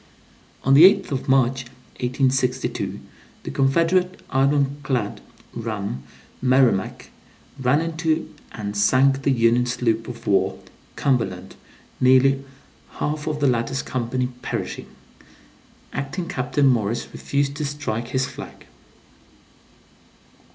(On 0.63 0.73
the 0.73 0.81
8th 0.81 1.11
of 1.11 1.29
March, 1.29 1.65
1862, 2.01 2.99
the 3.43 3.51
Confederate 3.51 4.19
iron 4.31 4.77
clad 4.81 5.21
ram, 5.53 6.01
Merrimac, 6.41 7.11
ran 7.59 7.81
into 7.81 8.33
and 8.51 8.75
sank 8.75 9.21
the 9.21 9.29
Union 9.29 9.67
sloop 9.67 10.07
of 10.07 10.25
war, 10.25 10.57
Cumberland, 10.95 11.55
nearly 11.99 12.43
all 12.99 13.13
of 13.29 13.39
the 13.39 13.45
latter's 13.45 13.83
company 13.83 14.29
perishing. 14.41 14.87
Acting 15.93 16.27
captain 16.27 16.65
Morris 16.65 17.07
refused 17.13 17.53
to 17.57 17.65
strike 17.65 18.07
his 18.07 18.25
flag.) 18.25 18.65